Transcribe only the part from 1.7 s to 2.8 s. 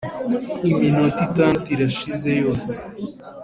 irashize yose